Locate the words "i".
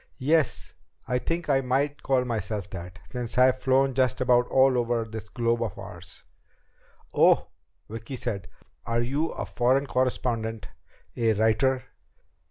1.07-1.19, 1.47-1.61